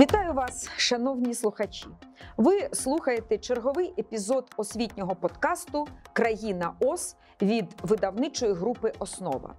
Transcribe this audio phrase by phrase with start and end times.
[0.00, 1.86] Вітаю вас, шановні слухачі.
[2.36, 9.54] Ви слухаєте черговий епізод освітнього подкасту Країна ОС від видавничої групи Основа.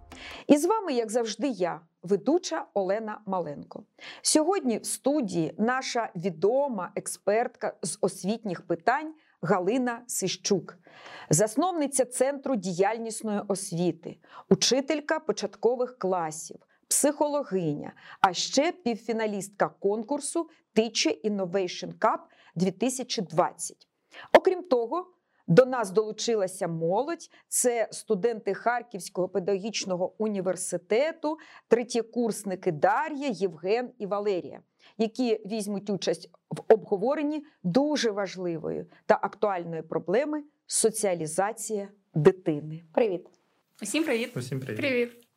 [0.47, 3.83] І з вами, як завжди, я, ведуча Олена Маленко.
[4.21, 10.77] Сьогодні в студії наша відома експертка з освітніх питань Галина Сищук,
[11.29, 14.17] засновниця Центру діяльнісної освіти,
[14.49, 16.57] учителька початкових класів
[16.91, 22.17] психологиня, а ще півфіналістка конкурсу Teacher Innovation Cup
[22.55, 23.87] 2020.
[24.37, 25.07] Окрім того,
[25.47, 27.29] до нас долучилася молодь.
[27.47, 31.37] Це студенти Харківського педагогічного університету,
[31.67, 34.61] третєкурсники Дар'я, Євген і Валерія,
[34.97, 42.83] які візьмуть участь в обговоренні дуже важливої та актуальної проблеми соціалізація дитини.
[42.93, 43.27] Привіт.
[43.81, 44.37] Усім привіт.
[44.37, 44.77] Усім привіт.
[44.77, 45.30] Привіт.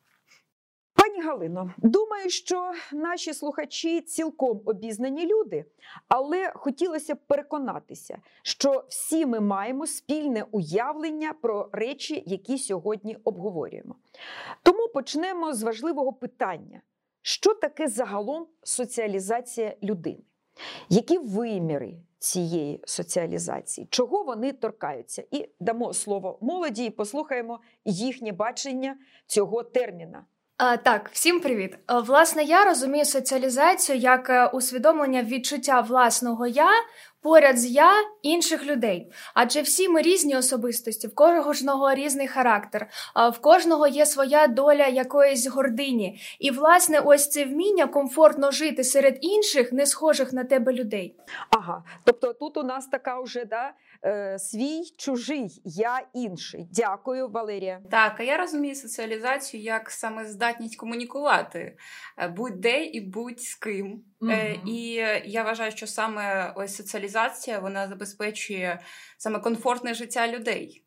[1.25, 5.65] Галино, думаю, що наші слухачі цілком обізнані люди,
[6.07, 13.95] але хотілося б переконатися, що всі ми маємо спільне уявлення про речі, які сьогодні обговорюємо.
[14.63, 16.81] Тому почнемо з важливого питання:
[17.21, 20.23] що таке загалом соціалізація людини?
[20.89, 23.87] Які виміри цієї соціалізації?
[23.89, 25.23] Чого вони торкаються?
[25.31, 30.25] І дамо слово молоді і послухаємо їхнє бачення цього терміна.
[30.57, 31.77] Так, всім привіт.
[31.87, 36.69] Власне, я розумію соціалізацію як е, усвідомлення відчуття власного я
[37.25, 39.11] поряд з я інших людей.
[39.33, 42.87] Адже всі ми різні особистості, в кожного різний характер,
[43.33, 46.19] в кожного є своя доля якоїсь гордині.
[46.39, 51.15] І, власне, ось це вміння комфортно жити серед інших, не схожих на тебе людей.
[51.49, 53.73] Ага, тобто тут у нас така вже да, е,
[54.37, 56.67] свій чужий, я інший.
[56.71, 57.81] Дякую, Валерія.
[57.91, 61.77] Так, а я розумію соціалізацію як саме здатність комунікувати
[62.17, 64.03] е, будь-де і будь з ким.
[64.21, 64.67] Е, Мгм.
[64.67, 64.83] І
[65.25, 68.79] я вважаю, що саме ось соціалізація вона забезпечує
[69.17, 70.83] саме комфортне життя людей.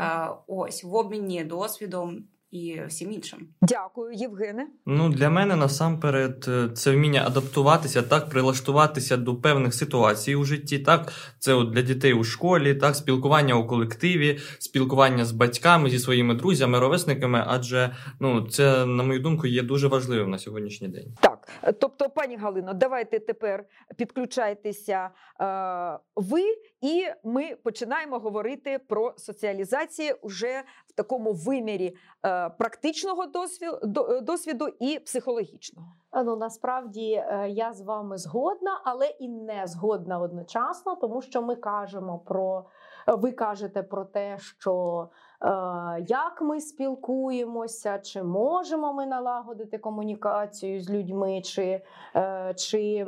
[0.00, 3.48] Е, Ось в обміні досвідом і всім іншим.
[3.62, 4.66] Дякую, Євгене.
[4.86, 10.78] Ну, для мене насамперед е, це вміння адаптуватися, так, прилаштуватися до певних ситуацій у житті.
[10.78, 15.98] Так, це от для дітей у школі, так, спілкування у колективі, спілкування з батьками, зі
[15.98, 21.14] своїми друзями, ровесниками, адже ну, це, на мою думку, є дуже важливим на сьогоднішній день.
[21.20, 21.48] Так,
[21.80, 23.64] тобто, пані Галино, давайте тепер
[23.96, 26.42] підключайтеся е, ви,
[26.80, 31.96] і ми починаємо говорити про соціалізацію вже в такому вимірі
[32.26, 35.88] е, практичного досвіду, досвіду і психологічного.
[36.24, 41.56] Ну насправді е, я з вами згодна, але і не згодна одночасно, тому що ми
[41.56, 42.64] кажемо про
[43.06, 45.08] ви кажете про те, що
[45.42, 45.46] е,
[46.08, 51.82] як ми спілкуємося, чи можемо ми налагодити комунікацію з людьми, чи,
[52.16, 53.06] е, чи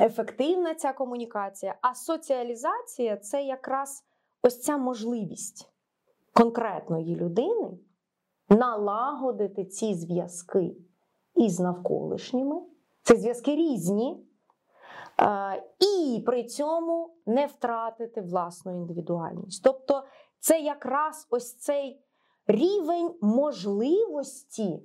[0.00, 1.74] ефективна ця комунікація.
[1.80, 4.04] А соціалізація це якраз
[4.42, 5.70] ось ця можливість
[6.32, 7.78] конкретної людини
[8.48, 10.76] налагодити ці зв'язки
[11.34, 12.62] із навколишніми.
[13.02, 14.26] Це зв'язки різні,
[15.80, 19.64] і при цьому не втратити власну індивідуальність.
[19.64, 20.04] Тобто,
[20.38, 22.00] це якраз ось цей
[22.46, 24.82] рівень можливості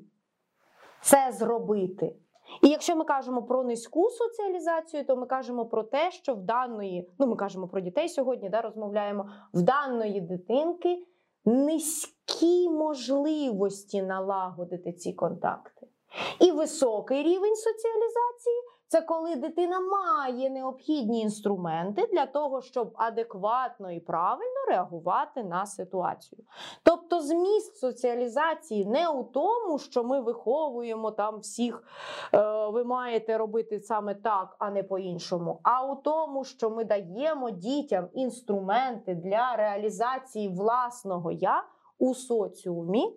[1.02, 2.16] це зробити.
[2.61, 7.09] І якщо ми кажемо про низьку соціалізацію, то ми кажемо про те, що в даної,
[7.19, 11.05] ну ми кажемо про дітей сьогодні, да, розмовляємо, в даної дитинки
[11.45, 15.87] низькі можливості налагодити ці контакти.
[16.39, 18.55] І високий рівень соціалізації
[18.89, 26.44] це коли дитина має необхідні інструменти для того, щоб адекватно і правильно реагувати на ситуацію.
[26.83, 31.83] Тобто, зміст соціалізації не у тому, що ми виховуємо там всіх,
[32.33, 37.49] е, ви маєте робити саме так, а не по-іншому, а у тому, що ми даємо
[37.49, 41.63] дітям інструменти для реалізації власного я
[41.99, 43.13] у соціумі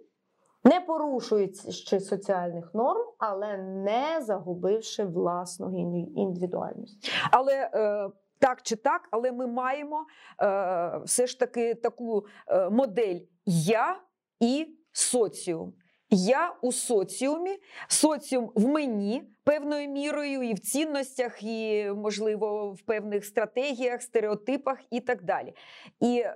[0.65, 7.11] не порушуючи соціальних норм, але не загубивши власної ін- індивідуальності.
[7.31, 10.07] Але е, так чи так, але ми маємо
[10.43, 14.01] е, все ж таки таку е, модель я
[14.41, 15.73] і соціум.
[16.15, 23.25] Я у соціумі, соціум в мені певною мірою, і в цінностях, і, можливо, в певних
[23.25, 25.55] стратегіях, стереотипах і так далі.
[26.01, 26.35] І е,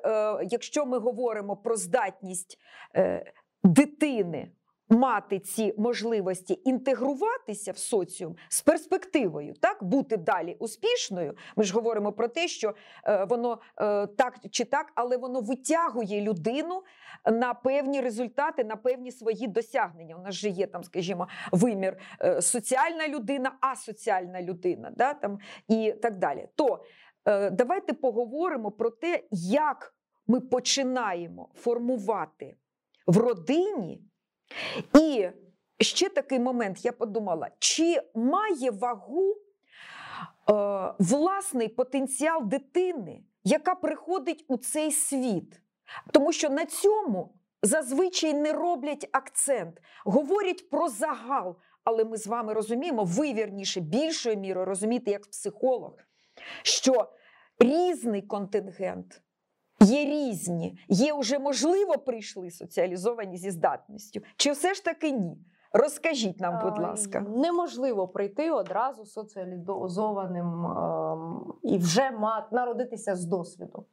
[0.50, 2.58] якщо ми говоримо про здатність
[2.96, 3.32] е,
[3.66, 4.50] дитини
[4.88, 11.36] мати ці можливості інтегруватися в соціум з перспективою, так бути далі успішною.
[11.56, 12.74] Ми ж говоримо про те, що
[13.04, 16.82] е, воно е, так чи так, але воно витягує людину
[17.32, 20.16] на певні результати, на певні свої досягнення.
[20.16, 25.92] У нас же є там, скажімо, вимір е, соціальна людина, асоціальна людина, да, там, і
[26.02, 26.48] так далі.
[26.54, 26.84] То
[27.52, 29.94] давайте поговоримо про те, як
[30.26, 32.56] ми починаємо формувати
[33.06, 34.02] в родині.
[34.98, 35.28] І
[35.80, 39.34] ще такий момент я подумала: чи має вагу е,
[40.98, 45.60] власний потенціал дитини, яка приходить у цей світ?
[46.12, 51.56] Тому що на цьому зазвичай не роблять акцент, говорять про загал.
[51.84, 55.92] Але ми з вами розуміємо, ви вірніше більшою мірою розумієте, як психолог,
[56.62, 57.12] що
[57.58, 59.22] різний контингент.
[59.80, 65.38] Є різні, є вже можливо прийшли соціалізовані зі здатністю, чи все ж таки ні?
[65.72, 67.20] Розкажіть нам, будь ласка.
[67.20, 72.10] Неможливо прийти одразу соціалізованим ем, і вже
[72.50, 73.84] народитися з досвідом.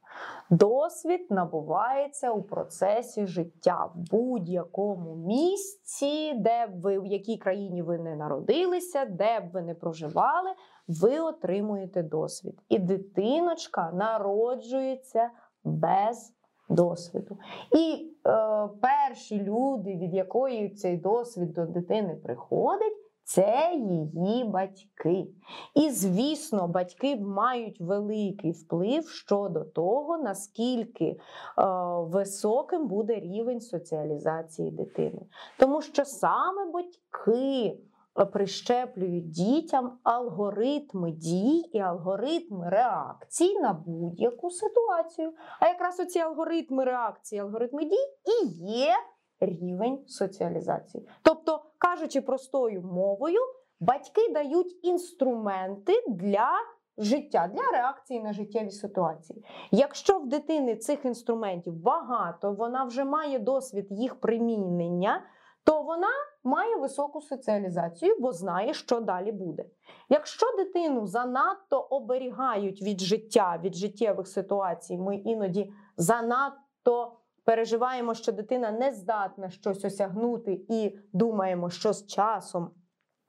[0.50, 7.98] Досвід набувається у процесі життя в будь-якому місці, де б ви в якій країні ви
[7.98, 10.50] не народилися, де б ви не проживали,
[10.88, 12.60] ви отримуєте досвід.
[12.70, 15.30] І дитиночка народжується
[15.64, 16.34] без
[16.70, 17.38] досвіду.
[17.72, 25.28] І е, перші люди, від якої цей досвід до дитини приходить, це її батьки.
[25.76, 31.18] І, звісно, батьки мають великий вплив щодо того, наскільки е,
[32.00, 35.22] високим буде рівень соціалізації дитини.
[35.60, 37.78] Тому що саме батьки
[38.14, 45.34] прищеплюють дітям алгоритми дій і алгоритми реакцій на будь-яку ситуацію.
[45.60, 48.94] А якраз оці алгоритми реакції, алгоритми дій і є
[49.40, 51.08] рівень соціалізації.
[51.22, 53.40] Тобто, кажучи простою мовою,
[53.80, 56.50] батьки дають інструменти для
[56.98, 59.46] життя, для реакції на життєві ситуації.
[59.72, 65.22] Якщо в дитини цих інструментів багато, вона вже має досвід їх примінення,
[65.64, 66.12] то вона
[66.44, 69.66] має високу соціалізацію, бо знає, що далі буде.
[70.10, 78.72] Якщо дитину занадто оберігають від життя, від життєвих ситуацій, ми іноді занадто переживаємо, що дитина
[78.72, 82.72] не здатна щось осягнути, і думаємо, що з часом.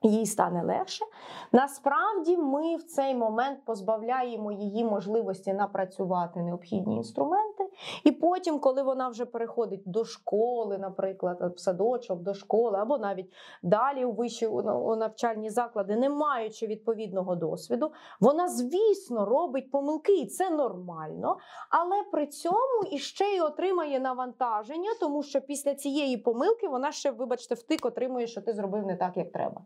[0.09, 1.05] Їй стане легше.
[1.51, 7.69] Насправді, ми в цей момент позбавляємо її можливості напрацювати необхідні інструменти.
[8.03, 13.33] І потім, коли вона вже переходить до школи, наприклад, в садочок, до школи, або навіть
[13.63, 20.25] далі у вищі у навчальні заклади, не маючи відповідного досвіду, вона, звісно, робить помилки, і
[20.25, 21.37] це нормально.
[21.69, 27.55] Але при цьому іще й отримає навантаження, тому що після цієї помилки вона ще, вибачте,
[27.55, 29.61] втик отримує, що ти зробив не так, як треба.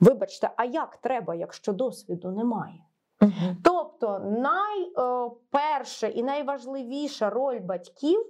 [0.00, 2.84] Вибачте, а як треба, якщо досвіду немає?
[3.64, 8.26] Тобто, найперша і найважливіша роль батьків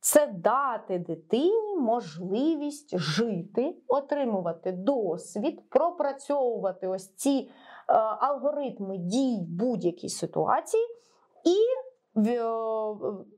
[0.00, 10.82] це дати дитині можливість жити, отримувати досвід, пропрацьовувати ось ці е, алгоритми дій будь-якій ситуації
[11.44, 11.56] і
[12.28, 12.44] е,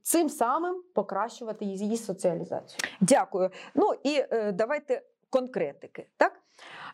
[0.03, 2.79] цим самим покращувати її соціалізацію.
[3.01, 3.51] Дякую.
[3.75, 6.07] Ну і е, давайте конкретики.
[6.17, 6.33] Так?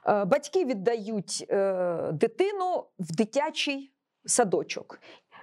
[0.08, 3.92] Е, батьки віддають е, дитину в дитячий
[4.24, 5.00] садочок.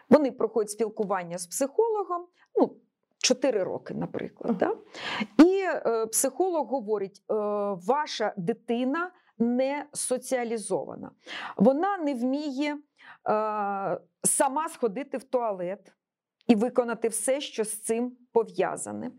[0.09, 2.27] Вони проходять спілкування з психологом.
[2.55, 2.75] ну,
[3.17, 4.57] 4 роки, наприклад.
[4.57, 4.75] Да?
[5.37, 7.33] І е, психолог говорить: е,
[7.87, 11.11] ваша дитина не соціалізована,
[11.57, 12.79] вона не вміє е,
[14.23, 15.93] сама сходити в туалет
[16.49, 19.11] і виконати все, що з цим пов'язане.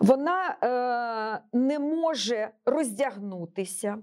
[0.00, 3.98] Вона е, не може роздягнутися, е,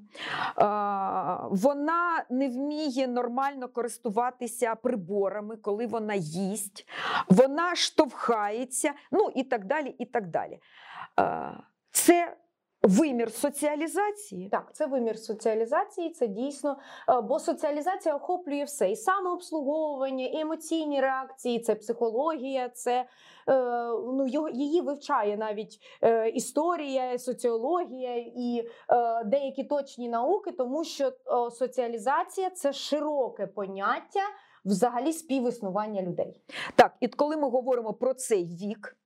[1.50, 6.88] вона не вміє нормально користуватися приборами, коли вона їсть,
[7.30, 9.96] вона штовхається, ну і так далі.
[10.00, 10.60] і так далі.
[11.20, 11.52] Е,
[11.92, 12.38] це
[12.84, 14.50] Вимір соціалізації.
[14.50, 16.78] Так, це вимір соціалізації, це дійсно,
[17.10, 23.06] е, бо соціалізація охоплює все: і самообслуговування, і емоційні реакції, це психологія, це е,
[24.14, 28.70] ну, її вивчає навіть е, історія, соціологія і
[29.26, 31.12] деякі точні науки, тому що
[31.52, 34.24] соціалізація це широке поняття
[34.66, 36.42] взагалі співіснування людей.
[36.76, 38.98] Так, і коли ми говоримо про цей вік,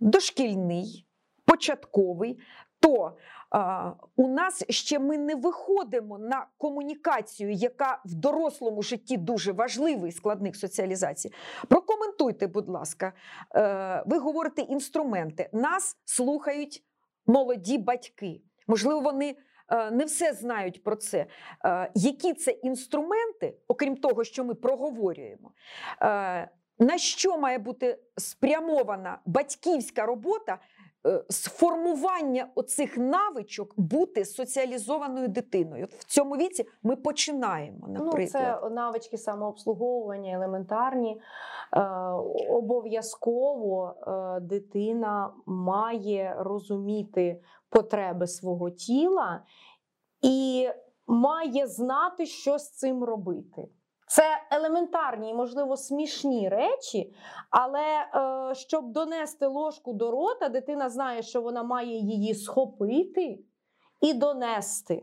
[0.00, 1.06] дошкільний
[1.52, 2.38] початковий,
[2.80, 3.16] то
[3.50, 10.12] а, у нас ще ми не виходимо на комунікацію, яка в дорослому житті дуже важливий
[10.12, 11.34] складник соціалізації.
[11.68, 13.12] Прокоментуйте, будь ласка,
[13.54, 15.48] е, ви говорите інструменти.
[15.52, 16.84] Нас слухають
[17.26, 18.42] молоді батьки.
[18.66, 19.36] Можливо, вони
[19.68, 21.26] е, не все знають про це.
[21.64, 25.52] Е, Які це інструменти, окрім того, що ми проговорюємо,
[26.02, 30.58] е, на що має бути спрямована батьківська робота
[31.06, 35.88] е, з формування оцих навичок бути соціалізованою дитиною?
[35.98, 38.60] В цьому віці ми починаємо, наприклад.
[38.62, 41.20] Ну, це навички самообслуговування, елементарні.
[41.76, 41.80] Е,
[42.50, 49.42] обов'язково е, дитина має розуміти потреби свого тіла
[50.22, 50.68] і
[51.06, 53.68] має знати, що з цим робити.
[54.14, 57.14] Це елементарні і, можливо, смішні речі,
[57.50, 63.38] але е, щоб донести ложку до рота, дитина знає, що вона має її схопити
[64.00, 65.02] і донести.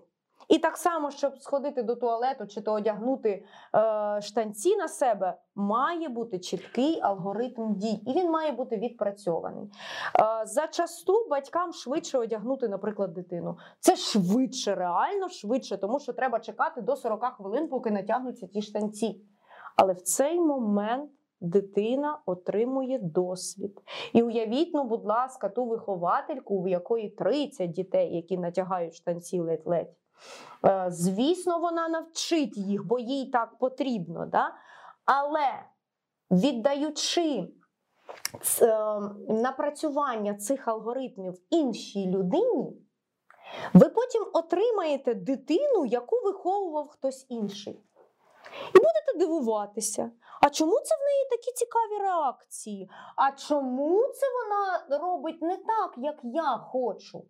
[0.50, 6.10] І так само, щоб сходити до туалету чи то одягнути е, штанці на себе, має
[6.10, 9.64] бути чіткий алгоритм дій, і він має бути відпрацьований.
[9.64, 13.58] Е, зачасту батькам швидше одягнути, наприклад, дитину.
[13.80, 19.22] Це швидше, реально швидше, тому що треба чекати до 40 хвилин, поки натягнуться ті штанці.
[19.76, 23.82] Але в цей момент дитина отримує досвід.
[24.14, 29.96] І уявіть, ну, будь ласка, ту виховательку, у якої 30 дітей, які натягають штанці ледь-ледь.
[30.66, 34.26] Е, Звісно, вона навчить їх, бо їй так потрібно.
[34.26, 34.54] Да?
[35.06, 35.64] Але
[36.32, 37.48] віддаючи
[38.62, 39.00] е,
[39.30, 42.78] напрацювання цих алгоритмів іншій людині,
[43.74, 47.80] ви потім отримаєте дитину, яку виховував хтось інший.
[48.76, 50.12] І будете дивуватися,
[50.42, 52.90] а чому це в неї такі цікаві реакції?
[53.16, 57.24] А чому це вона робить не так, як я хочу?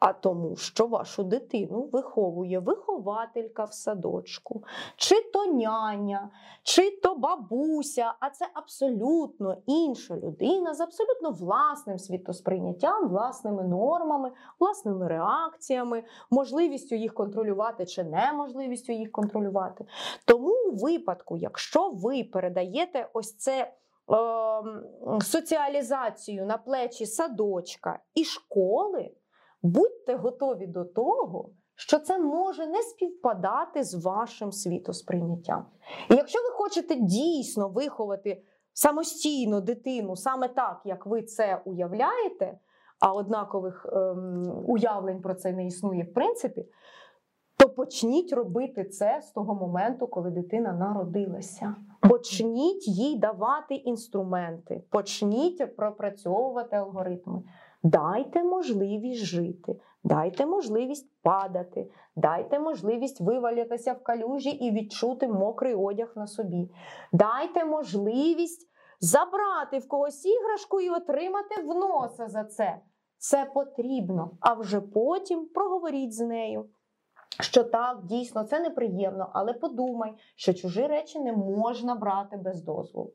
[0.00, 4.64] А тому, що вашу дитину виховує вихователька в садочку,
[4.96, 6.30] чи то няня,
[6.62, 15.08] чи то бабуся, а це абсолютно інша людина з абсолютно власним світосприйняттям, власними нормами, власними
[15.08, 19.84] реакціями, можливістю їх контролювати чи неможливістю їх контролювати.
[20.24, 23.72] Тому у випадку, якщо ви передаєте ось це.
[24.08, 24.84] ем,
[25.22, 29.10] Соціалізацію на плечі садочка і школи,
[29.62, 35.66] будьте готові до того, що це може не співпадати з вашим світосприйняттям.
[36.10, 42.58] І якщо ви хочете дійсно виховати самостійно дитину саме так, як ви це уявляєте,
[43.00, 46.66] а однакових ем, уявлень про це не існує в принципі,
[47.56, 51.74] то почніть робити це з того моменту, коли дитина народилася.
[52.00, 57.42] Почніть їй давати інструменти, почніть пропрацьовувати алгоритми.
[57.82, 66.12] Дайте можливість жити, дайте можливість падати, дайте можливість вивалитися в калюжі і відчути мокрий одяг
[66.16, 66.70] на собі.
[67.12, 68.68] Дайте можливість
[69.00, 72.80] забрати в когось іграшку і отримати в носа за це.
[73.18, 74.30] Це потрібно.
[74.40, 76.68] А вже потім проговоріть з нею.
[77.40, 83.12] Що так, дійсно, це неприємно, але подумай, що чужі речі не можна брати без дозволу.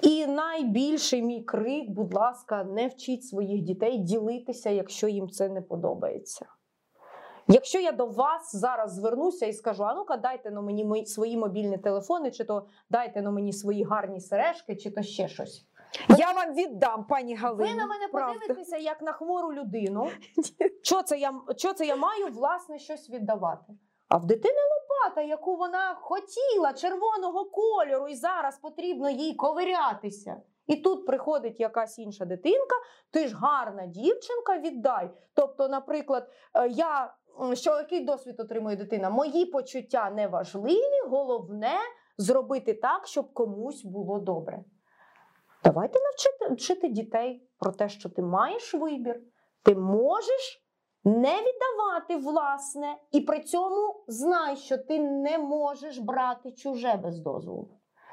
[0.00, 5.62] І найбільший мій крик, будь ласка, не вчіть своїх дітей ділитися, якщо їм це не
[5.62, 6.46] подобається.
[7.48, 11.36] Якщо я до вас зараз звернуся і скажу: а ну-ка, дайте на мені мої- свої
[11.36, 15.66] мобільні телефони, чи то дайте на мені свої гарні сережки, чи то ще щось.
[16.18, 17.68] Я вам віддам, пані Галино.
[17.70, 18.40] Ви на мене правда.
[18.40, 20.08] подивитеся як на хвору людину.
[20.82, 23.72] Що це я, що це я маю власне щось віддавати?
[24.08, 24.54] А в дитини
[25.00, 30.36] лопата, яку вона хотіла червоного кольору, і зараз потрібно їй ковирятися.
[30.66, 32.76] І тут приходить якась інша дитинка,
[33.10, 35.10] ти ж гарна дівчинка, віддай.
[35.34, 37.14] Тобто, наприклад, е, я
[37.54, 39.10] що який досвід отримує дитина?
[39.10, 41.76] Мої почуття не важливі, головне
[42.18, 44.64] зробити так, щоб комусь було добре.
[45.64, 49.20] Давайте навчити вчити дітей про те, що ти маєш вибір,
[49.62, 50.69] ти можеш
[51.04, 57.68] не віддавати власне, і при цьому знай, що ти не можеш брати чуже без дозволу.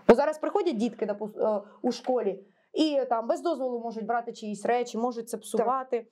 [0.07, 4.65] Бо зараз приходять дітки допу- е, у школі і там без дозволу можуть брати чиїсь
[4.65, 6.07] речі, можуть це псувати.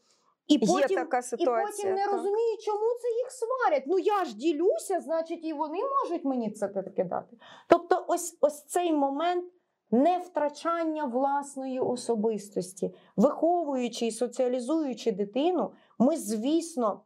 [0.47, 2.11] І потім, Є така і потім не так.
[2.11, 3.83] розуміють, чому це їх сварять.
[3.87, 7.37] Ну я ж ділюся, значить, і вони можуть мені це таке дати.
[7.69, 9.45] Тобто, ось, ось цей момент
[9.91, 17.01] не втрачання власної особистості, виховуючи і соціалізуючи дитину, ми, звісно.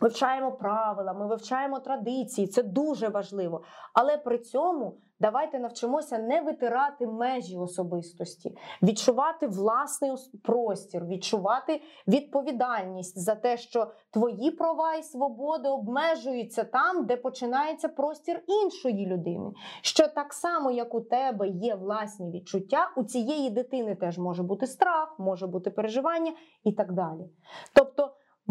[0.00, 3.62] Вивчаємо правила, ми вивчаємо традиції, це дуже важливо.
[3.94, 10.12] Але при цьому давайте навчимося не витирати межі особистості, відчувати власний
[10.42, 18.42] простір, відчувати відповідальність за те, що твої права і свободи обмежуються там, де починається простір
[18.46, 19.50] іншої людини.
[19.82, 24.66] Що так само, як у тебе є власні відчуття, у цієї дитини теж може бути
[24.66, 26.32] страх, може бути переживання
[26.64, 27.28] і так далі.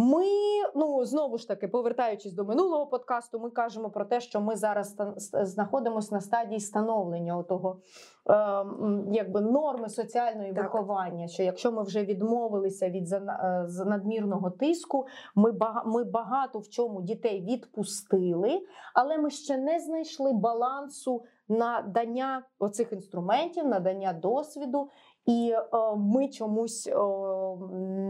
[0.02, 0.26] Ми
[0.76, 4.96] ну знову ж таки, повертаючись до минулого подкасту, ми кажемо про те, що ми зараз
[5.34, 7.80] знаходимося на стадії становлення того
[8.30, 8.66] е,
[9.12, 10.64] якби норми соціальної Так.
[10.64, 11.28] виховання.
[11.28, 13.22] Що якщо ми вже відмовилися від е,
[13.86, 15.54] надмірного тиску, ми
[15.86, 18.62] ми багато в чому дітей відпустили,
[18.94, 24.90] але ми ще не знайшли балансу надання оцих інструментів, надання досвіду.
[25.26, 26.96] І е, ми чомусь е,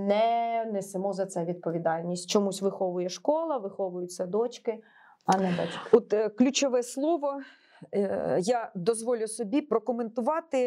[0.08, 2.30] не несемо за це відповідальність.
[2.30, 4.84] Чомусь виховує школа, виховують садочки,
[5.25, 5.80] а не батьки.
[5.91, 7.41] От е, ключове слово.
[8.39, 10.58] Я дозволю собі прокоментувати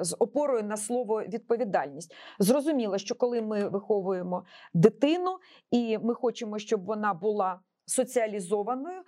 [0.00, 2.14] з опорою на слово відповідальність.
[2.38, 4.44] Зрозуміло, що коли ми виховуємо
[4.74, 5.38] дитину,
[5.70, 9.02] і ми хочемо, щоб вона була соціалізованою,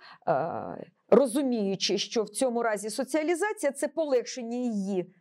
[1.09, 5.13] розуміючи, що в цьому разі соціалізація це полегшення її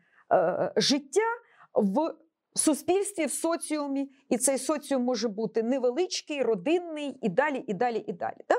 [0.77, 1.29] життя
[1.75, 2.15] в
[2.55, 8.13] суспільстві, в соціумі, і цей соціум може бути невеличкий, родинний і далі, і далі, і
[8.13, 8.37] далі.
[8.49, 8.55] Да?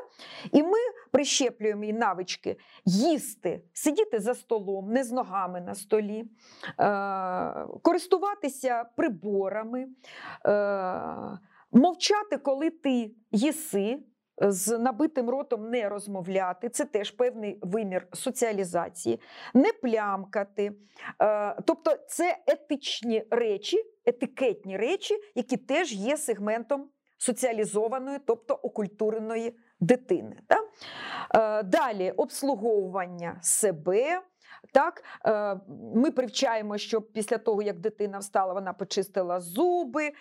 [0.52, 0.78] І ми
[1.12, 6.24] прищеплюємо їй навички їсти, сидіти за столом, не з ногами на столі,
[6.80, 9.88] е, користуватися приборами,
[10.46, 11.40] е,
[11.72, 14.00] мовчати, коли ти їси.
[14.48, 19.20] З набитим ротом не розмовляти, це теж певний вимір соціалізації,
[19.54, 20.72] не плямкати.
[21.22, 30.38] Е, Тобто це етичні речі, етикетні речі, які теж є сегментом соціалізованої, тобто окультуреної дитини.
[31.36, 34.22] Е, Далі обслуговування себе.
[34.72, 35.60] Так, е,
[35.96, 40.12] ми привчаємо, що після того, як дитина встала, вона почистила зуби,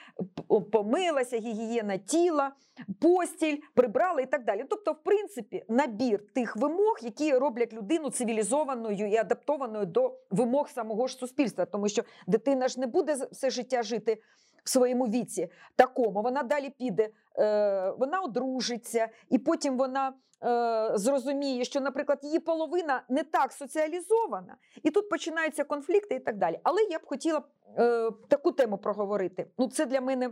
[0.73, 2.53] помилася, гігієна тіла,
[3.01, 4.65] постіль, прибрала і так далі.
[4.71, 11.07] Тобто, в принципі, набір тих вимог, які роблять людину цивілізованою і адаптованою до вимог самого
[11.07, 14.23] ж суспільства, тому що дитина ж не буде все життя жити
[14.65, 16.23] в своєму віці такому.
[16.23, 20.13] Вона далі піде, е, вона одружиться, і потім вона
[20.45, 26.37] е, зрозуміє, що, наприклад, її половина не так соціалізована, і тут починаються конфлікти і так
[26.37, 26.59] далі.
[26.63, 27.43] Але я б хотіла
[27.79, 29.47] е, таку тему проговорити.
[29.59, 30.31] Ну, це для мене.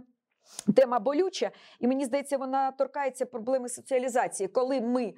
[0.77, 5.13] Тема болюча, і мені здається, вона торкається проблеми соціалізації, коли ми е,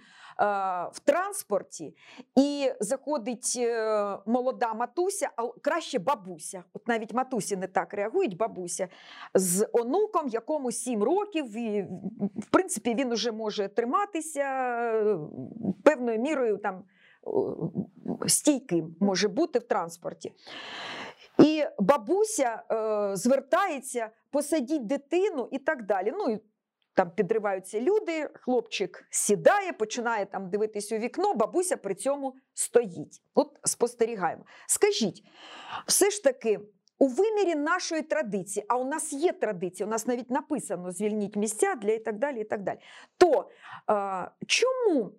[0.92, 1.96] в транспорті
[2.36, 6.64] і заходить е, молода матуся, а краще бабуся.
[6.74, 8.88] От навіть матусі не так реагують, бабуся
[9.34, 11.82] з онуком, якому 7 років, і
[12.36, 15.18] в принципі він уже може триматися е,
[15.84, 16.84] певною мірою там
[17.26, 17.30] е,
[18.28, 20.32] стійким може бути в транспорті.
[21.38, 26.12] І бабуся е, звертається, посадіть дитину і так далі.
[26.16, 26.40] Ну, і
[26.94, 33.22] там підриваються люди, хлопчик сідає, починає там дивитись у вікно, бабуся при цьому стоїть.
[33.34, 34.44] От спостерігаємо.
[34.66, 35.22] Скажіть,
[35.86, 36.60] все ж таки.
[36.98, 41.74] У вимірі нашої традиції, а у нас є традиція, у нас навіть написано звільніть місця
[41.74, 42.40] для і так далі.
[42.40, 42.78] і так далі.
[43.18, 43.50] То
[43.90, 45.12] е, чому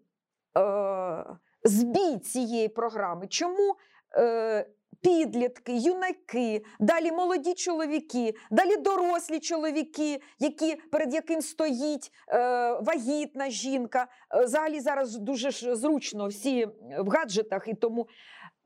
[0.58, 1.26] е,
[1.64, 3.28] збій цієї програми?
[3.28, 3.76] Чому
[4.18, 4.68] е,
[5.02, 12.40] підлітки, юнаки, далі молоді чоловіки, далі дорослі чоловіки, які, перед яким стоїть е,
[12.82, 14.08] вагітна жінка.
[14.36, 16.66] Е, Взагалі зараз дуже ж зручно всі
[17.00, 18.08] в гаджетах і тому.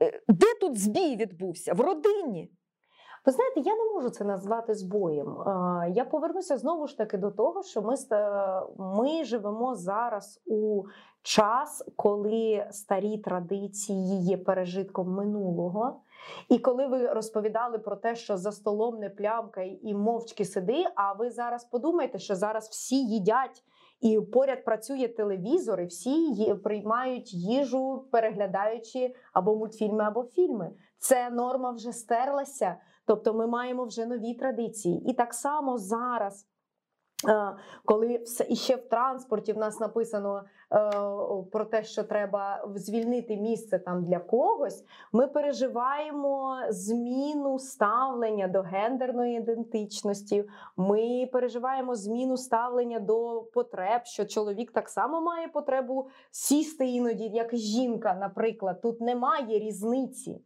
[0.02, 1.74] Е, Де тут збій відбувся?
[1.74, 2.52] В родині.
[3.26, 5.28] Ви знаєте, я не можу це назвати збоєм.
[5.42, 7.96] Е, Я повернуся знову ж таки до того, що ми,
[8.78, 10.84] ми живемо зараз у
[11.22, 16.02] час, коли старі традиції є пережитком минулого.
[16.50, 21.14] І коли ви розповідали про те, що за столом не плямкай і мовчки сиди, а
[21.14, 23.64] ви зараз подумайте, що зараз всі їдять.
[24.02, 30.72] І поряд працює телевізор, і всі приймають їжу, переглядаючи або мультфільми, або фільми.
[30.98, 32.78] Це норма вже стерлася.
[33.06, 35.10] Тобто ми маємо вже нові традиції.
[35.10, 36.48] І так само зараз.
[37.28, 40.92] Е, Коли все і ще в транспорті в нас написано е,
[41.52, 49.38] про те, що треба звільнити місце там для когось, ми переживаємо зміну ставлення до гендерної
[49.38, 50.50] ідентичності.
[50.78, 57.56] Ми переживаємо зміну ставлення до потреб, що чоловік так само має потребу сісти іноді, як
[57.56, 58.82] жінка, наприклад.
[58.82, 60.42] Тут немає різниці.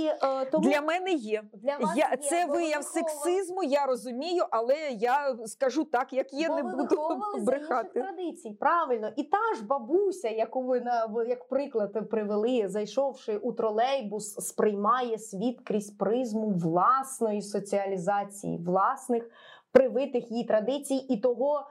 [0.00, 1.42] І е, тому Для мене є.
[1.52, 6.32] для вас Я, є, це бо вияв сексизму, я розумію, але я скажу так, як
[6.32, 8.50] є, бо не ви буду виховували за інших традицій.
[8.60, 15.18] Правильно, і та ж бабуся, яку ви на як приклад привели, зайшовши у тролейбус, сприймає
[15.18, 19.30] світ крізь призму власної соціалізації, власних
[19.72, 21.66] привитих їй традицій і того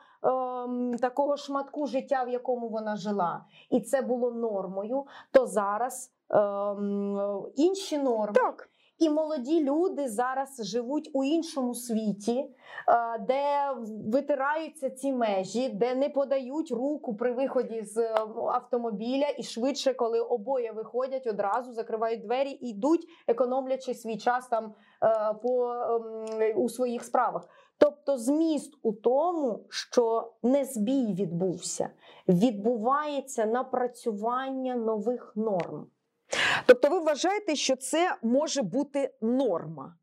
[1.01, 3.45] такого шматку життя, в якому вона жила.
[3.69, 5.05] І це було нормою.
[5.31, 8.33] То зараз ем, інші норми.
[8.33, 13.71] Так, І молоді люди зараз живуть у іншому світі, е, де
[14.13, 18.15] витираються ці межі, де не подають руку при виході з е,
[18.47, 24.73] автомобіля, і швидше, коли обоє виходять, одразу закривають двері і йдуть, економлячи свій час там
[25.03, 27.49] е, по, ем, у своїх справах.
[27.79, 31.89] Тобто, зміст у тому, що не збій відбувся,
[32.27, 35.87] відбувається напрацювання нових норм.
[36.65, 39.95] Тобто, ви вважаєте, що це може бути норма?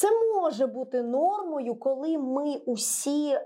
[0.00, 3.44] Це може бути нормою, коли ми усі е,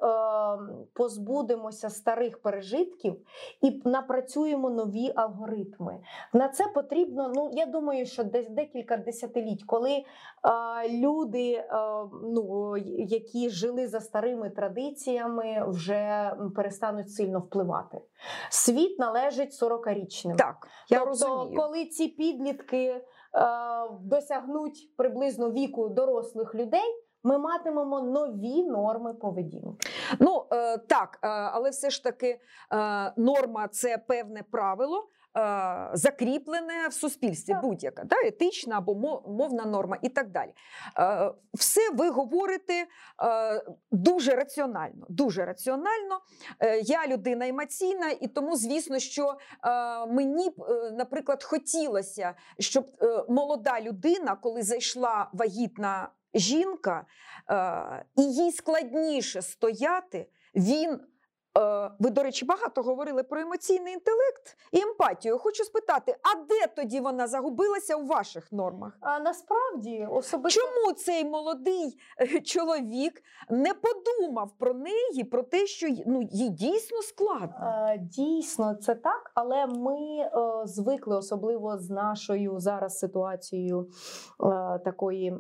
[0.93, 3.17] позбудемося старих пережитків
[3.61, 6.01] і напрацюємо нові алгоритми.
[6.33, 10.05] На це потрібно, ну я думаю, що десь декілька десятиліть, коли е,
[10.89, 11.67] люди, е,
[12.23, 18.01] ну, які жили за старими традиціями, вже перестануть сильно впливати.
[18.51, 20.37] Світ належить 40-річним.
[20.37, 21.61] Так, я тобто, розумію.
[21.61, 23.05] коли ці підлітки.
[23.35, 23.65] Е,
[24.01, 29.89] досягнуть приблизно віку дорослих людей, ми матимемо нові норми поведінки.
[30.21, 32.41] Ну е, так, е, але все ж таки
[33.17, 35.09] норма це певне правило.
[35.93, 40.51] Закріплене в суспільстві, будь-яка да, етична або мовна норма, і так далі.
[41.55, 42.87] Все ви говорите
[43.91, 45.07] дуже раціонально.
[45.09, 46.21] Дуже раціонально.
[46.83, 49.35] Я людина емоційна, і тому, звісно, що
[50.09, 50.55] мені б,
[50.93, 52.87] наприклад, хотілося, щоб
[53.29, 57.07] молода людина, коли зайшла вагітна жінка,
[58.17, 61.01] і їй складніше стояти, він.
[61.59, 65.39] Е, ви, до речі, багато говорили про емоційний інтелект і емпатію.
[65.39, 68.93] Хочу спитати, а де тоді вона загубилася у ваших нормах?
[69.01, 75.87] А насправді особисто чому цей молодий е, чоловік не подумав про неї, про те, що
[76.07, 77.57] ну їй дійсно складно?
[77.67, 80.31] Е, дійсно, це так, але ми
[80.65, 83.89] звикли, особливо з нашою зараз ситуацією
[84.85, 85.37] такої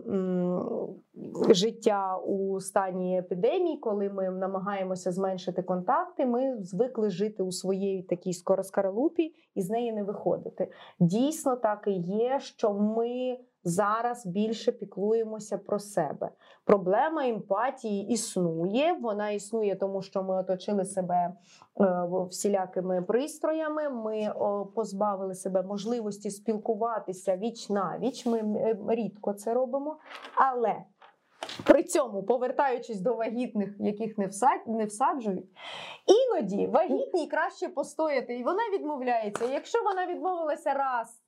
[1.50, 8.03] життя у стані епідемії, коли ми намагаємося зменшити контакт контакти, ми звикли жити у своїй
[8.03, 10.69] такій скороскаралупі і з неї не виходити.
[11.01, 16.31] Дійсно, так і є, що ми зараз більше піклуємося про себе.
[16.64, 18.93] Проблема емпатії існує.
[19.03, 21.35] Вона існує, тому що ми оточили себе е,
[22.31, 23.88] всілякими пристроями.
[23.88, 24.35] Ми
[24.75, 28.27] позбавили себе можливості спілкуватися віч на віч.
[28.27, 28.43] Ми
[28.88, 29.97] рідко це робимо,
[30.35, 30.77] але
[31.64, 34.31] при цьому, повертаючись до вагітних, яких не
[34.67, 35.47] не всаджують,
[36.07, 39.45] іноді вагітній краще постояти, і вона відмовляється.
[39.45, 41.25] Якщо вона відмовилася раз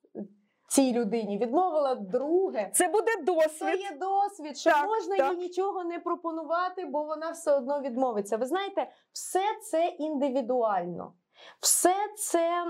[0.69, 3.53] цій людині, відмовила друге, це буде досвід.
[3.59, 5.33] Це є досвід, що так, можна так.
[5.33, 8.37] їй нічого не пропонувати, бо вона все одно відмовиться.
[8.37, 11.13] Ви знаєте, все це індивідуально.
[11.61, 12.65] Все це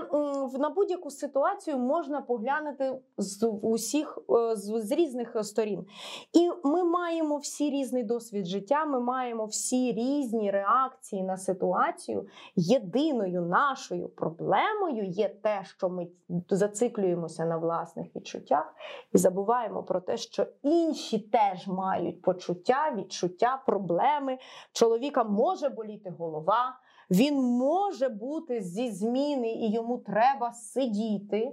[0.59, 5.85] на будь-яку ситуацію можна поглянути з усіх е, з різних сторін.
[6.33, 12.27] І ми маємо всі різний досвід життя, ми маємо всі різні реакції на ситуацію.
[12.55, 16.07] Єдиною нашою проблемою є те, що ми
[16.49, 18.73] зациклюємося на власних відчуттях
[19.13, 24.37] і забуваємо про те, що інші теж мають почуття, відчуття, проблеми.
[24.71, 26.79] Чоловіка може боліти голова.
[27.11, 31.51] Він може бути зі зміни і йому треба сидіти.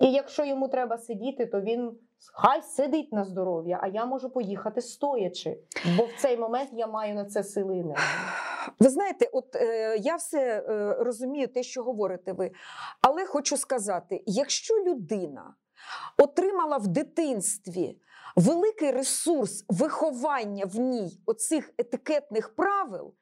[0.00, 1.92] І якщо йому треба сидіти, то він
[2.32, 5.58] хай сидить на здоров'я, а я можу поїхати стоячи,
[5.96, 8.06] бо в цей момент я маю на це сили енергії.
[8.80, 12.50] Ви знаєте, от е, я все е, розумію, те, що говорите ви,
[13.00, 15.54] але хочу сказати: якщо людина
[16.16, 17.96] отримала в дитинстві
[18.38, 23.14] великий ресурс виховання в ній оцих етикетних правил,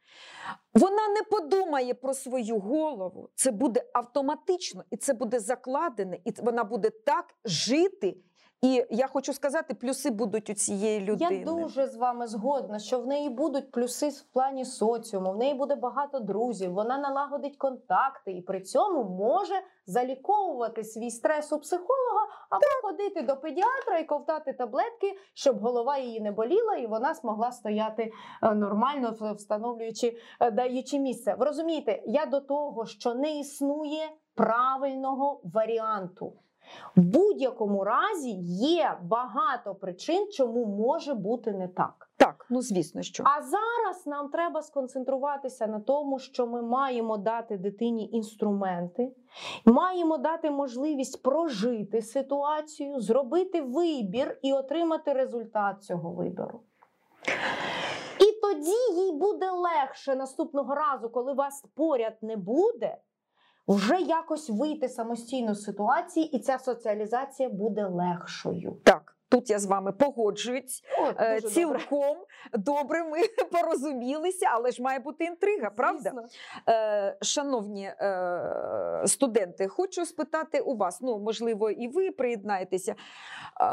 [0.75, 3.31] вона не подумає про свою голову.
[3.35, 8.17] Це буде автоматично, і це буде закладене, і вона буде так жити
[8.63, 11.37] і я хочу сказати, плюси будуть у цієї людини.
[11.37, 15.55] Я дуже з вами згодна, що в неї будуть плюси в плані соціуму, в неї
[15.55, 19.55] буде багато друзів, вона налагодить контакти і при цьому може
[19.87, 22.83] заліковувати свій стрес у психолога або так.
[22.83, 28.13] ходити до педіатра і ковтати таблетки, щоб голова її не боліла, і вона змогла стояти
[28.43, 31.37] е, нормально, встановлюючи е, даючи місце.
[31.39, 36.33] Ви розумієте, я до того, що не існує правильного варіанту.
[36.97, 42.07] В будь-якому разі є багато причин, чому може бути не так.
[42.17, 47.57] Так, ну звісно, що а зараз нам треба сконцентруватися на тому, що ми маємо дати
[47.57, 49.13] дитині інструменти,
[49.65, 56.61] маємо дати можливість прожити ситуацію, зробити вибір і отримати результат цього вибору.
[58.21, 62.99] І тоді їй буде легше наступного разу, коли вас поряд не буде
[63.69, 68.77] вже якось вийти самостійно з ситуації, і ця соціалізація буде легшою.
[68.85, 69.13] Так.
[69.29, 70.83] Тут я з вами погоджуюсь.
[70.99, 71.79] О, Е, дуже добре.
[71.79, 72.17] Цілком
[72.53, 73.19] добре ми
[73.53, 76.03] порозумілися, але ж має бути інтрига, правда?
[76.11, 76.23] Звісно.
[76.69, 82.95] Е, Шановні е, студенти, хочу спитати у вас, ну, можливо, і ви приєднаєтеся.
[83.61, 83.67] Е,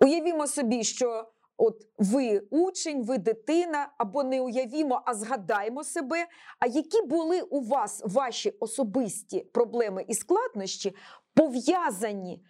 [0.00, 1.24] Уявімо собі, що
[1.56, 6.26] от ви учень, ви дитина, або не уявімо, а згадаємо себе.
[6.58, 10.96] А які були у вас ваші особисті проблеми і складнощі
[11.34, 12.42] пов'язані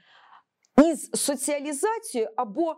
[0.85, 2.77] із соціалізацією або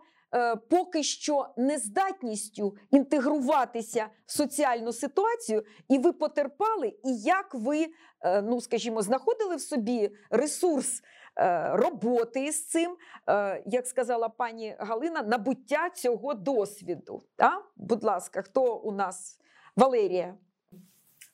[0.71, 7.87] поки що нездатністю інтегруватися в соціальну ситуацію, і ви потерпали, і як ви,
[8.21, 11.03] е, ну скажімо, знаходили в собі ресурс
[11.37, 12.97] е, роботи з цим,
[13.29, 17.23] е, як сказала пані Галина, набуття цього досвіду.
[17.39, 17.51] А?
[17.77, 19.39] Будь ласка, хто у нас?
[19.77, 20.35] Валерія.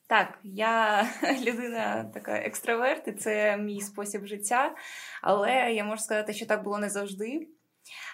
[0.07, 1.05] Так, я
[1.45, 4.75] людина така екстраверт, і це мій спосіб життя.
[5.21, 7.47] Але я можу сказати, що так було не завжди.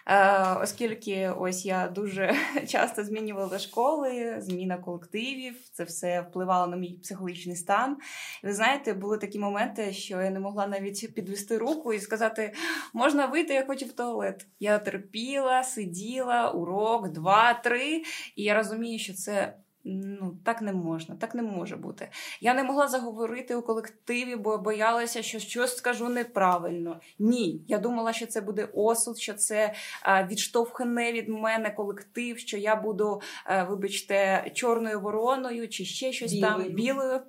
[0.07, 2.35] Е, оскільки ось я дуже
[2.67, 7.97] часто змінювала школи, зміна колективів, це все впливало на мій психологічний стан.
[8.43, 12.53] Ви знаєте, були такі моменти, що я не могла навіть підвести руку і сказати:
[12.93, 14.47] можна вийти, я хочу в туалет.
[14.59, 18.03] Я терпіла, сиділа, урок, два, три,
[18.35, 19.53] і я розумію, що це.
[19.83, 22.09] Ну, так не можна, так не може бути.
[22.41, 26.99] Я не могла заговорити у колективі, бо боялася, що щось скажу неправильно.
[27.19, 32.57] Ні, я думала, що це буде осуд, що це а, відштовхне від мене колектив, що
[32.57, 36.75] я буду, а, вибачте, чорною вороною, чи ще щось там Білою.
[36.75, 37.21] білою.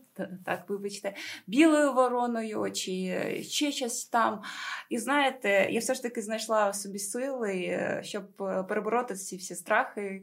[0.45, 1.15] Так, вибачте,
[1.47, 4.43] білою вороною, чи ще щось там.
[4.91, 9.37] І знаєте, я все ж таки знайшла в собі сили, е, щоб е, перебороти ці
[9.37, 10.23] всі страхи.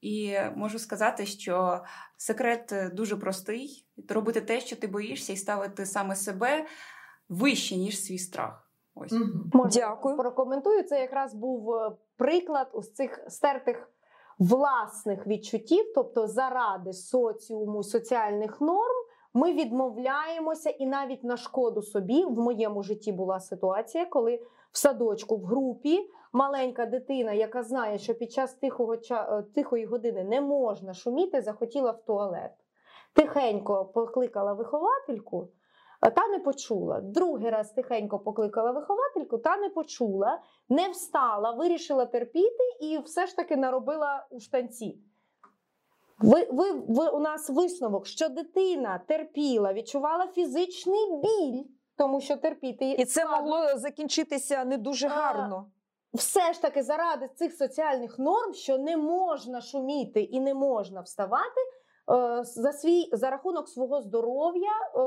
[0.00, 1.84] І можу сказати, що
[2.16, 6.66] секрет е, дуже простий: робити те, що ти боїшся, і ставити саме себе
[7.28, 8.70] вище, ніж свій страх.
[8.94, 9.12] Ось.
[9.52, 10.16] Можна Дякую.
[10.16, 10.82] прокоментую.
[10.82, 13.90] Це якраз був е, приклад ось цих стертих
[14.38, 19.04] власних відчуттів, тобто заради соціуму, соціальних норм.
[19.34, 25.36] Ми відмовляємося, і навіть на шкоду собі в моєму житті була ситуація, коли в садочку
[25.36, 30.94] в групі маленька дитина, яка знає, що під час тихого е, тихої години не можна
[30.94, 32.52] шуміти, захотіла в туалет.
[33.12, 35.48] Тихенько покликала виховательку,
[36.00, 37.00] та не почула.
[37.00, 43.36] Другий раз тихенько покликала виховательку, та не почула, не встала, вирішила терпіти і все ж
[43.36, 44.98] таки наробила у штанці.
[46.18, 51.64] Ви, ви, ви, у нас висновок, що дитина терпіла, відчувала фізичний біль,
[51.96, 55.70] тому що терпіти І це могло закінчитися не дуже А, гарно.
[56.14, 61.60] Все ж таки заради цих соціальних норм, що не можна шуміти і не можна вставати.
[62.12, 64.98] е, За свій за рахунок свого здоров'я е,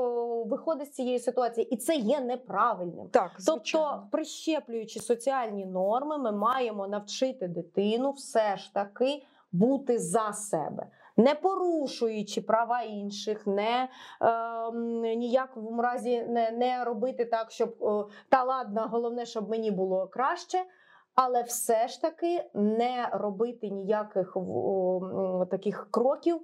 [0.48, 3.08] виходить з цієї ситуації, і це є неправильним.
[3.08, 10.86] Так, Тобто, прищеплюючи соціальні норми, ми маємо навчити дитину все ж таки бути за себе,
[11.16, 13.88] не порушуючи права інших, не
[14.20, 19.70] е, м, ніякому разі не, не робити так, щоб е, та ладно, головне, щоб мені
[19.70, 20.64] було краще.
[21.14, 26.40] Але все ж таки не робити ніяких о, таких кроків,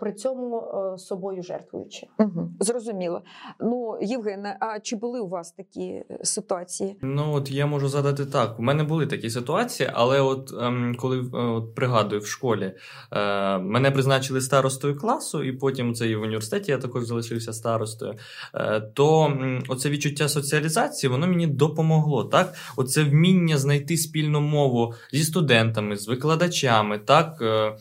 [0.00, 0.62] при цьому
[0.98, 2.06] собою жертвуючи.
[2.18, 3.22] Угу, зрозуміло.
[3.60, 6.96] Ну, Євгене, а чи були у вас такі е, ситуації?
[7.02, 8.58] Ну от я можу задати так.
[8.58, 12.74] У мене були такі ситуації, але от ем, коли е, от, пригадую в школі,
[13.12, 18.14] е, мене призначили старостою класу, і потім це і в університеті я також залишився старостою.
[18.54, 19.38] Е, то
[19.68, 22.24] оце відчуття соціалізації воно мені допомогло.
[22.24, 27.38] Так, оце вміння знайти спільну мову зі студентами, з викладачами, так.
[27.42, 27.76] Е,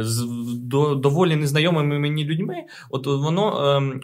[0.00, 2.56] з до, доволі незнайомими мені людьми,
[2.90, 4.00] от воно ем,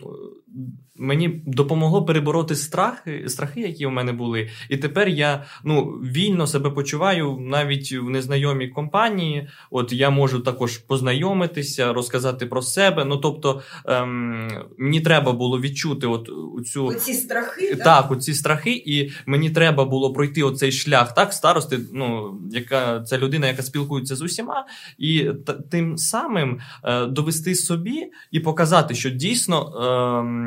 [0.98, 4.48] мені допомогло перебороти страхи, страхи, які у мене були.
[4.70, 9.48] І тепер я ну, вільно себе почуваю навіть в незнайомій компанії.
[9.70, 13.04] От я можу також познайомитися, розказати про себе.
[13.04, 16.30] Ну тобто ем, мені треба було відчути от
[16.66, 21.14] цю Оці страхи, так, оці страхи, і мені треба було пройти оцей шлях.
[21.14, 24.66] Так, старости, ну яка це людина, яка спілкується з усіма,
[24.98, 29.72] і т- тим самим е, довести собі і показати, що дійсно
[30.20, 30.45] ем,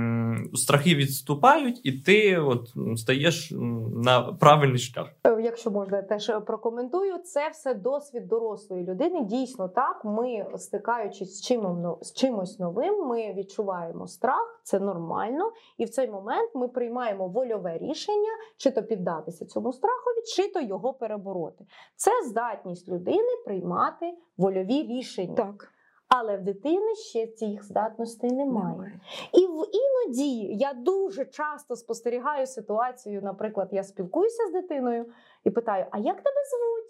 [0.53, 3.53] страхи відступають, і ти от стаєш
[3.95, 5.07] на правильний шлях.
[5.23, 7.17] Е, Якщо можна, я теж прокоментую.
[7.17, 9.23] Це все досвід дорослої людини.
[9.23, 15.85] Дійсно, так ми стикаючись з чим з чимось новим, ми відчуваємо страх, це нормально, і
[15.85, 20.93] в цей момент ми приймаємо вольове рішення, чи то піддатися цьому страхові, чи то його
[20.93, 21.65] перебороти.
[21.95, 25.35] Це здатність людини приймати вольові рішення.
[25.35, 25.71] Так.
[26.09, 28.99] Але в дитини ще цих здатностей немає.
[29.33, 33.21] І в іноді я дуже часто спостерігаю ситуацію.
[33.21, 36.89] Наприклад, я спілкуюся з дитиною і питаю: а як тебе звуть?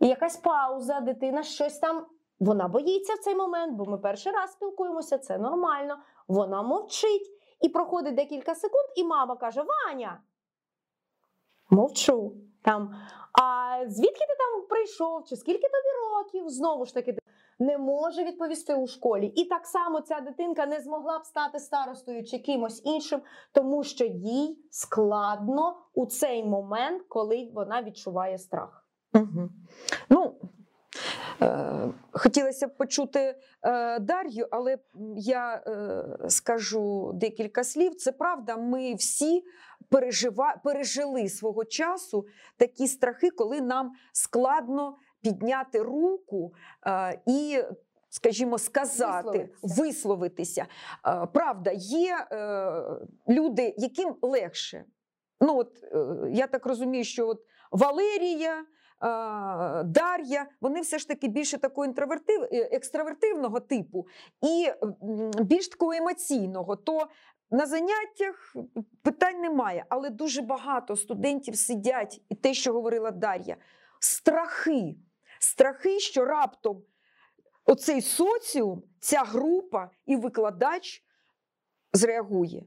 [0.00, 2.06] І якась пауза, дитина щось там.
[2.40, 5.96] Вона боїться в цей момент, бо ми перший раз спілкуємося, це нормально.
[6.28, 7.32] Вона мовчить.
[7.60, 10.20] І проходить декілька секунд, і мама каже: Ваня,
[11.70, 12.32] мовчу.
[12.62, 12.94] Там,
[13.32, 15.24] А звідки ти там прийшов?
[15.24, 16.48] Чи скільки тобі років?
[16.48, 17.18] Знову ж таки,
[17.58, 19.26] не може відповісти у школі.
[19.26, 23.20] І так само ця дитинка не змогла б стати старостою чи кимось іншим,
[23.52, 28.86] тому що їй складно у цей момент, коли вона відчуває страх.
[29.14, 29.48] Угу.
[30.10, 30.34] Ну,
[31.42, 34.78] е, Хотілося б почути е, Дар'ю, але
[35.16, 37.94] я е, скажу декілька слів.
[37.94, 39.44] Це правда, ми всі
[40.64, 46.54] пережили свого часу такі страхи, коли нам складно підняти руку
[46.86, 47.62] е, і.
[48.08, 49.82] Скажімо, сказати, висловитися.
[49.82, 50.66] висловитися.
[51.06, 52.70] Е, правда, є е,
[53.28, 54.84] люди, яким легше.
[55.40, 55.84] Ну, от,
[56.30, 57.40] Я так розумію, що от
[57.72, 58.64] Валерія,
[59.84, 64.06] Дар'я, вони все ж таки більше такого інтровертив, екстравертивного типу
[64.42, 64.70] і
[65.42, 66.76] більш такого емоційного.
[66.76, 67.06] То
[67.50, 68.56] на заняттях
[69.02, 73.56] питань немає, але дуже багато студентів сидять, і те, що говорила Дар'я,
[74.00, 74.96] страхи.
[75.38, 76.82] Страхи, що раптом
[77.64, 81.04] оцей соціум, ця група і викладач
[81.92, 82.64] зреагує.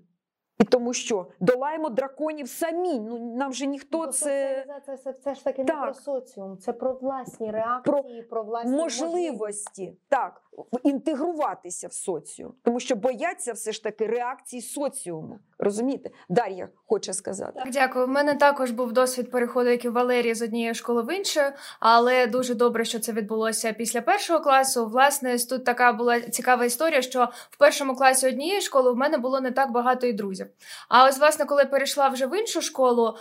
[0.60, 3.00] І тому що долаємо драконів самі.
[3.00, 5.78] Ну нам же ніхто Бо це це, це, це ж таки так.
[5.78, 9.22] не про соціум, це про власні реакції, про, про власні можливості.
[9.22, 9.98] можливості.
[10.10, 10.42] Так,
[10.84, 15.40] інтегруватися в соціум, тому що бояться все ж таки реакції соціуму.
[15.60, 16.10] Розумієте?
[16.30, 17.52] Дар'я хоче сказати.
[17.56, 18.06] Так, дякую.
[18.06, 21.40] У мене також був досвід переходу, як і Валерії з однієї школи в іншу,
[21.80, 24.88] але дуже добре, що це відбулося після першого класу.
[24.88, 29.42] Власне, тут така була цікава історія, що в першому класі однієї школи в мене було
[29.42, 30.48] не так багато і друзів.
[30.90, 33.18] А ось, власне, коли перейшла вже в іншу школу,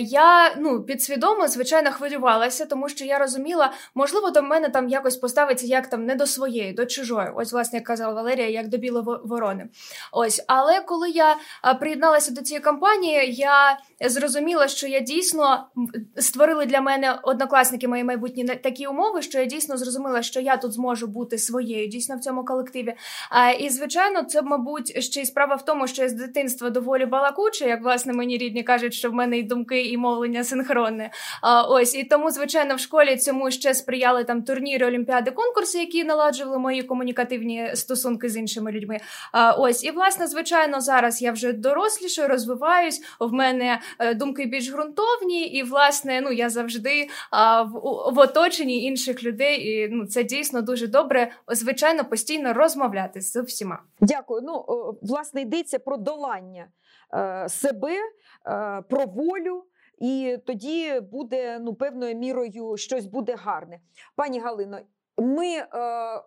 [0.00, 5.66] я ну підсвідомо, звичайно, хвилювалася, тому що я розуміла, можливо, до мене там якось поставиться
[5.66, 7.28] як там не до своєї, до чужої.
[7.36, 9.68] Ось, власне, як казала Валерія, як до білої ворони.
[10.12, 11.36] Ось, але коли я
[11.80, 13.78] приєдналася до цієї кампанії, я
[14.08, 15.66] зрозуміла, що я дійсно
[16.16, 20.72] створили для мене однокласники мої майбутні такі умови, що я дійсно зрозуміла, що я тут
[20.72, 22.94] зможу бути своєю дійсно в цьому колективі.
[23.60, 27.68] І звичайно, це мабуть ще й справа в тому, що я з дитинства доволі балакуче,
[27.68, 31.10] як власне мені рідні кажуть, що в мене і думки, і мовлення синхронне.
[31.68, 36.57] Ось і тому, звичайно, в школі цьому ще сприяли там турніри, олімпіади, конкурси, які наладжували
[36.58, 38.98] мої комунікативні стосунки з іншими людьми.
[39.58, 43.02] Ось і власне, звичайно, зараз я вже дорослішою, розвиваюсь.
[43.20, 47.70] В мене е, думки більш ґрунтовні, і власне, ну я завжди а, в,
[48.12, 49.68] в оточенні інших людей.
[49.68, 51.32] І ну це дійсно дуже добре.
[51.48, 53.82] Звичайно, постійно розмовляти з всіма.
[54.00, 54.42] Дякую.
[54.44, 54.64] Ну
[55.02, 56.66] власне йдеться про долання
[57.14, 57.96] е, себе,
[58.46, 59.64] е, про волю.
[59.98, 63.80] І тоді буде ну певною мірою щось буде гарне,
[64.16, 64.78] пані Галино.
[65.18, 65.66] Ми е,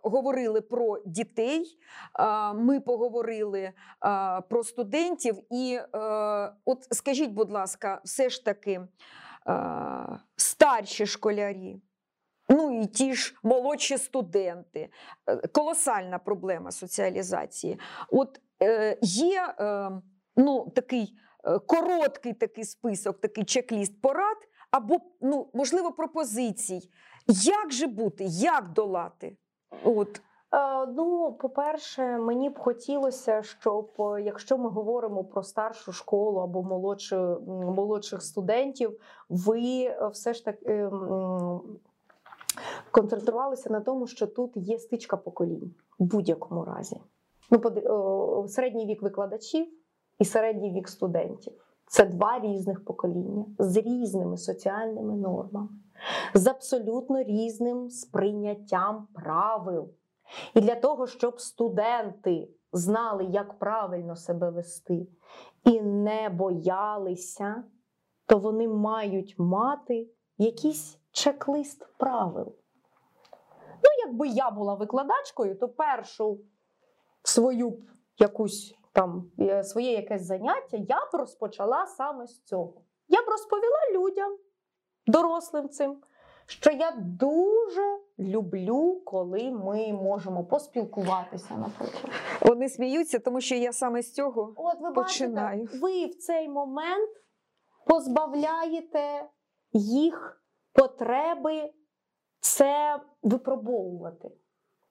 [0.04, 1.78] говорили про дітей,
[2.20, 3.74] е, ми поговорили е,
[4.50, 6.00] про студентів, і е,
[6.66, 8.88] от скажіть, будь ласка, все ж таки е,
[10.36, 11.82] старші школярі,
[12.50, 14.90] ну і ті ж молодші студенти,
[15.28, 17.80] е, колосальна проблема соціалізації.
[18.10, 19.92] От е, є е,
[20.36, 24.38] ну, такий е, короткий такий список, такий чек-ліст порад,
[24.72, 26.90] або ну, можливо пропозицій.
[27.28, 29.38] Як же бути, як долати?
[29.84, 30.22] От.
[30.54, 33.92] Е, ну, по-перше, мені б хотілося, щоб
[34.24, 37.16] якщо ми говоримо про старшу школу або молодші,
[37.48, 41.62] молодших студентів, ви все ж таки ем,
[42.92, 46.98] концентрувалися на тому, що тут є стичка поколінь в будь-якому разі.
[47.52, 49.68] Ну, середній вік викладачів
[50.20, 51.54] і середній вік студентів
[51.88, 55.70] це два різних покоління з різними соціальними нормами
[56.34, 59.90] з абсолютно різним сприйняттям правил.
[60.54, 65.08] І для того, щоб студенти знали, як правильно себе вести,
[65.64, 67.64] і не боялися,
[68.26, 72.56] то вони мають мати якийсь чек-лист правил.
[73.84, 76.40] Ну, якби я була викладачкою, то першу
[77.24, 77.78] свою
[78.20, 82.74] якусь там е, своє якесь заняття я б розпочала саме з цього.
[83.08, 84.38] Я б розповіла людям
[85.12, 85.98] дорослим цим.
[86.46, 92.14] Що я дуже люблю, коли ми можемо поспілкуватися, наприклад.
[92.42, 95.62] Вони сміються, тому що я саме з цього От ви починаю.
[95.64, 97.10] бачите, ви в цей момент
[97.86, 99.26] позбавляєте
[99.74, 101.72] їх потреби
[102.40, 104.32] це випробовувати.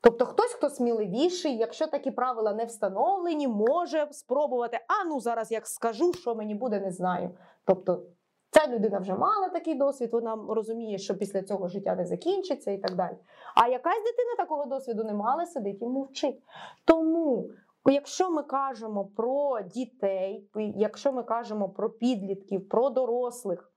[0.01, 4.80] Тобто хтось, хто сміливіший, якщо такі правила не встановлені, може спробувати.
[4.88, 7.30] А ну зараз як скажу, що мені буде, не знаю.
[7.64, 8.03] Тобто
[8.51, 12.78] ця людина вже мала такий досвід, вона розуміє, що після цього життя не закінчиться і
[12.78, 13.16] так далі.
[13.55, 16.42] А якась дитина такого досвіду не мала, сидить і мовчить.
[16.84, 17.51] Тому,
[17.86, 23.72] якщо ми кажемо про дітей, якщо ми кажемо про підлітків, про дорослих,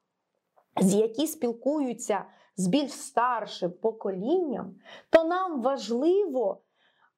[0.82, 2.26] з які спілкуються
[2.57, 4.76] з більш старшим поколінням,
[5.09, 6.61] то нам важливо,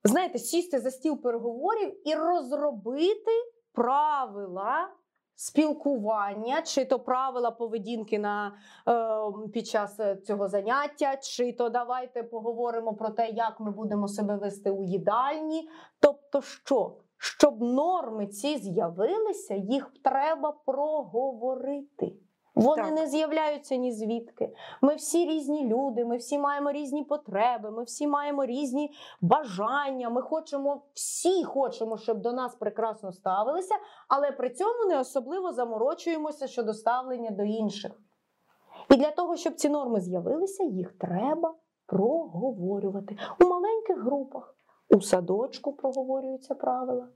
[0.04, 3.32] знаєте, сісти за стіл переговорів і розробити
[3.74, 4.90] правила
[5.36, 8.58] спілкування, чи то правила поведінки на,
[8.88, 14.08] е, під час е, цього заняття, чи то давайте поговоримо про те, як ми будемо
[14.08, 15.70] себе вести у їдальні.
[16.00, 16.98] Тобто, що?
[17.18, 22.14] Щоб норми ці з'явилися, їх треба проговорити.
[22.56, 22.94] Вони Так.
[22.94, 24.54] не з'являються ні звідки.
[24.82, 28.92] Ми всі різні люди, ми всі маємо різні потреби, ми всі маємо різні
[29.22, 30.10] бажання.
[30.10, 33.76] Ми хочемо, всі хочемо, щоб до нас прекрасно ставилися,
[34.08, 37.92] але при цьому не особливо заморочуємося щодо ставлення до інших.
[38.90, 41.54] І для того, щоб ці норми з'явилися, їх треба
[41.86, 44.55] проговорювати у маленьких групах.
[44.90, 47.08] У садочку проговорюються правила,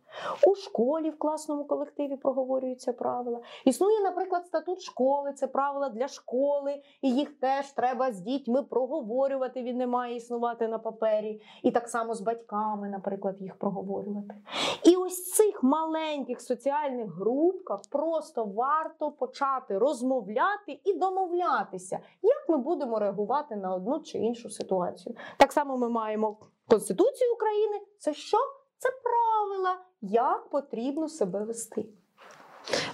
[0.47, 3.39] у школі в класному колективі проговорюються правила.
[3.65, 9.63] Існує, наприклад, статут школи, це правила для школи, і їх теж треба з дітьми проговорювати.
[9.63, 11.41] Він не має існувати на папері.
[11.63, 14.35] І так само з батьками, наприклад, їх проговорювати.
[14.83, 22.99] І ось цих маленьких соціальних групках просто варто почати розмовляти і домовлятися, як ми будемо
[22.99, 25.15] реагувати на одну чи іншу ситуацію.
[25.37, 26.37] Так само ми маємо
[26.69, 27.81] Конституцію України.
[27.99, 28.37] Це що?
[28.77, 31.85] Це правила, як потрібно себе вести.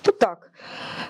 [0.06, 0.52] Ну так,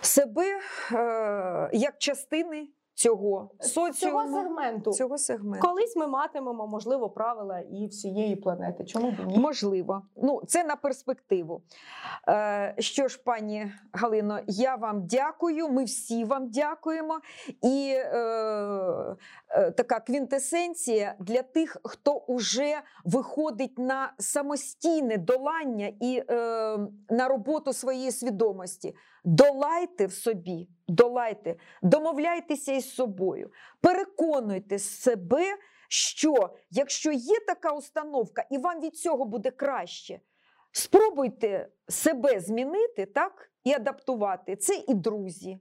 [0.02, 0.60] себе
[0.92, 4.92] е, як частини цього Цього сегменту.
[4.92, 5.68] цього сегменту.
[5.68, 8.86] Колись ми матимемо, можливо, правила і всієї планети.
[8.86, 9.38] Чому б ні?
[9.38, 11.62] Можливо, ну це на перспективу.
[12.28, 15.70] Е, що ж, пані Галино, я вам дякую.
[15.70, 17.20] Ми всі вам дякуємо.
[17.62, 18.08] І е,
[19.50, 26.34] е, така квінтесенція для тих, хто уже виходить на самостійне долання і е,
[27.10, 28.96] на роботу своєї свідомості.
[29.26, 33.52] Долайте в собі, долайте, домовляйтеся із собою,
[33.82, 35.58] переконуйте себе
[35.88, 40.20] що якщо є така установка, і вам від цього буде краще,
[40.72, 44.56] спробуйте себе змінити так, і адаптувати.
[44.56, 45.60] Це і друзі.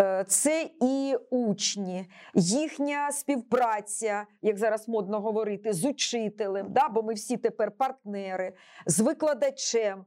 [0.00, 7.14] е, Це і учні, їхня співпраця, як зараз модно говорити, з учителем, да, бо ми
[7.14, 8.52] всі тепер партнери,
[8.86, 10.04] з викладачем,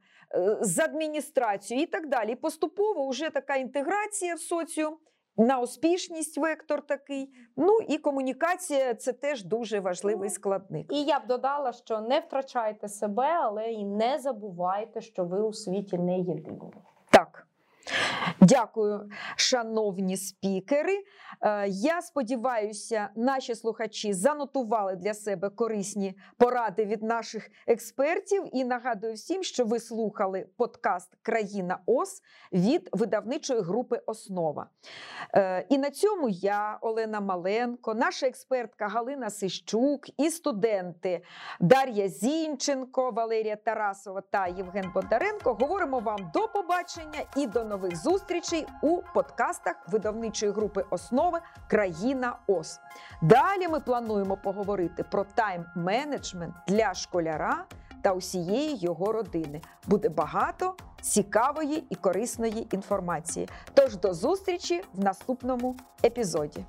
[0.61, 2.31] з адміністрацією і так далі.
[2.31, 4.97] І поступово вже така інтеграція в соціум,
[5.37, 7.29] на успішність вектор такий.
[7.57, 10.93] Ну і комунікація це теж дуже важливий складник.
[10.93, 15.53] І я б додала, що не втрачайте себе, але і не забувайте, що ви у
[15.53, 16.73] світі не єдині.
[17.09, 17.47] Так.
[18.49, 21.03] Дякую, шановні спікери.
[21.41, 28.43] Е, Я сподіваюся, наші слухачі занотували для себе корисні поради від наших експертів.
[28.53, 32.21] І нагадую всім, що ви слухали подкаст Країна ОС
[32.53, 34.69] від видавничої групи Основа.
[35.35, 41.21] Е, І на цьому я, Олена Маленко, наша експертка Галина Сищук і студенти
[41.59, 47.95] Дар'я Зінченко, Валерія Тарасова та Євген Бондаренко говоримо вам до побачення і до нових
[48.37, 52.79] зустрічей у подкастах видавничої групи Основи Країна ОС.
[53.21, 57.65] Далі ми плануємо поговорити про тайм-менеджмент для школяра
[58.01, 59.61] та усієї його родини.
[59.87, 63.49] Буде багато цікавої і корисної інформації.
[63.73, 65.75] Тож до зустрічі в наступному
[66.05, 66.65] епізоді.